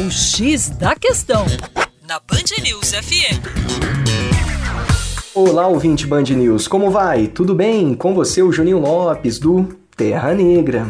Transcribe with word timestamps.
O 0.00 0.10
X 0.10 0.70
da 0.70 0.94
Questão, 0.94 1.44
na 2.08 2.18
Band 2.20 2.62
News 2.62 2.92
FM. 2.92 3.36
Olá, 5.34 5.66
ouvinte 5.66 6.06
Band 6.06 6.22
News, 6.22 6.66
como 6.66 6.90
vai? 6.90 7.26
Tudo 7.26 7.54
bem? 7.54 7.94
Com 7.94 8.14
você, 8.14 8.40
o 8.40 8.50
Juninho 8.50 8.78
Lopes, 8.78 9.38
do 9.38 9.68
Terra 9.94 10.32
Negra. 10.32 10.86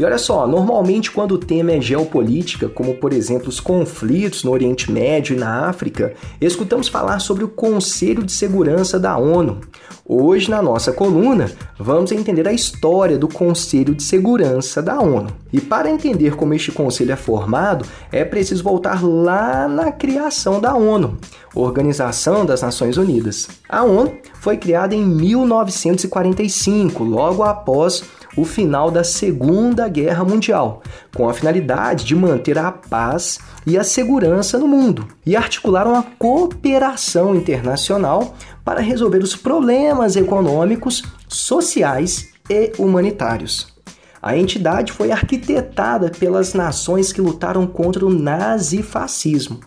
E 0.00 0.04
olha 0.04 0.16
só, 0.16 0.46
normalmente 0.46 1.10
quando 1.10 1.32
o 1.32 1.38
tema 1.38 1.72
é 1.72 1.78
geopolítica, 1.78 2.70
como 2.70 2.94
por 2.94 3.12
exemplo 3.12 3.50
os 3.50 3.60
conflitos 3.60 4.42
no 4.42 4.50
Oriente 4.50 4.90
Médio 4.90 5.36
e 5.36 5.38
na 5.38 5.68
África, 5.68 6.14
escutamos 6.40 6.88
falar 6.88 7.18
sobre 7.18 7.44
o 7.44 7.48
Conselho 7.48 8.22
de 8.22 8.32
Segurança 8.32 8.98
da 8.98 9.18
ONU. 9.18 9.60
Hoje, 10.06 10.50
na 10.50 10.62
nossa 10.62 10.90
coluna, 10.90 11.52
vamos 11.78 12.12
entender 12.12 12.48
a 12.48 12.52
história 12.52 13.18
do 13.18 13.28
Conselho 13.28 13.94
de 13.94 14.02
Segurança 14.02 14.80
da 14.80 14.98
ONU. 14.98 15.26
E 15.52 15.60
para 15.60 15.90
entender 15.90 16.34
como 16.34 16.54
este 16.54 16.72
conselho 16.72 17.12
é 17.12 17.16
formado, 17.16 17.84
é 18.10 18.24
preciso 18.24 18.64
voltar 18.64 19.04
lá 19.04 19.68
na 19.68 19.92
criação 19.92 20.62
da 20.62 20.74
ONU, 20.74 21.18
Organização 21.54 22.46
das 22.46 22.62
Nações 22.62 22.96
Unidas. 22.96 23.48
A 23.68 23.84
ONU 23.84 24.14
foi 24.40 24.56
criada 24.56 24.94
em 24.94 25.04
1945, 25.04 27.04
logo 27.04 27.42
após 27.42 28.02
o 28.36 28.44
final 28.44 28.90
da 28.90 29.02
Segunda 29.02 29.88
Guerra 29.90 30.24
Mundial, 30.24 30.82
com 31.14 31.28
a 31.28 31.34
finalidade 31.34 32.04
de 32.04 32.14
manter 32.14 32.56
a 32.56 32.72
paz 32.72 33.38
e 33.66 33.76
a 33.76 33.84
segurança 33.84 34.58
no 34.58 34.66
mundo, 34.66 35.06
e 35.26 35.36
articularam 35.36 35.94
a 35.94 36.02
cooperação 36.02 37.34
internacional 37.34 38.34
para 38.64 38.80
resolver 38.80 39.18
os 39.18 39.36
problemas 39.36 40.16
econômicos, 40.16 41.02
sociais 41.28 42.30
e 42.48 42.72
humanitários. 42.78 43.74
A 44.22 44.36
entidade 44.36 44.92
foi 44.92 45.10
arquitetada 45.10 46.10
pelas 46.10 46.52
nações 46.52 47.12
que 47.12 47.20
lutaram 47.20 47.66
contra 47.66 48.04
o 48.04 48.12
nazifascismo, 48.12 49.60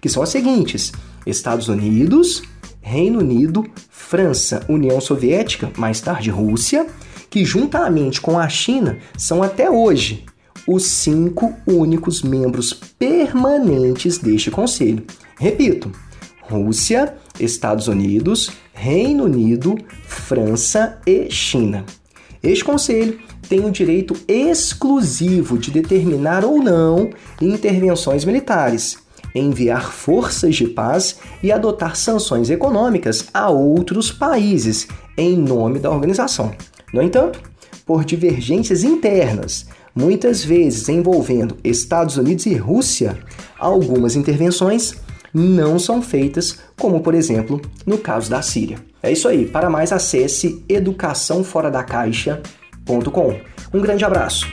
que 0.00 0.08
são 0.08 0.22
as 0.22 0.30
seguintes: 0.30 0.92
Estados 1.24 1.68
Unidos, 1.68 2.42
Reino 2.80 3.20
Unido, 3.20 3.64
França, 3.88 4.64
União 4.68 5.00
Soviética, 5.00 5.70
mais 5.76 6.00
tarde 6.00 6.30
Rússia, 6.30 6.86
que 7.30 7.44
juntamente 7.44 8.20
com 8.20 8.38
a 8.38 8.48
China 8.48 8.98
são 9.16 9.42
até 9.42 9.70
hoje 9.70 10.24
os 10.66 10.84
cinco 10.84 11.54
únicos 11.66 12.22
membros 12.22 12.72
permanentes 12.72 14.18
deste 14.18 14.50
conselho. 14.50 15.04
Repito: 15.38 15.90
Rússia, 16.42 17.14
Estados 17.38 17.88
Unidos, 17.88 18.50
Reino 18.74 19.24
Unido, 19.24 19.76
França 20.04 20.98
e 21.06 21.30
China. 21.30 21.84
Este 22.42 22.64
conselho 22.64 23.18
tem 23.48 23.64
o 23.64 23.70
direito 23.70 24.16
exclusivo 24.26 25.58
de 25.58 25.70
determinar 25.70 26.44
ou 26.44 26.62
não 26.62 27.10
intervenções 27.40 28.24
militares, 28.24 28.98
enviar 29.34 29.92
forças 29.92 30.56
de 30.56 30.66
paz 30.66 31.18
e 31.42 31.52
adotar 31.52 31.96
sanções 31.96 32.48
econômicas 32.48 33.26
a 33.34 33.50
outros 33.50 34.10
países 34.10 34.88
em 35.16 35.36
nome 35.36 35.78
da 35.78 35.90
organização. 35.90 36.54
No 36.92 37.02
entanto, 37.02 37.40
por 37.86 38.04
divergências 38.04 38.84
internas, 38.84 39.66
muitas 39.94 40.44
vezes 40.44 40.88
envolvendo 40.88 41.56
Estados 41.64 42.16
Unidos 42.16 42.46
e 42.46 42.54
Rússia, 42.54 43.18
algumas 43.58 44.14
intervenções 44.16 44.94
não 45.32 45.78
são 45.78 46.02
feitas, 46.02 46.58
como 46.78 47.00
por 47.00 47.14
exemplo 47.14 47.62
no 47.86 47.96
caso 47.98 48.28
da 48.30 48.42
Síria. 48.42 48.78
É 49.02 49.10
isso 49.12 49.28
aí. 49.28 49.46
Para 49.46 49.70
mais, 49.70 49.92
acesse 49.92 50.64
educaçãoforadacaixa.com. 50.68 53.40
Um 53.72 53.80
grande 53.80 54.04
abraço. 54.04 54.48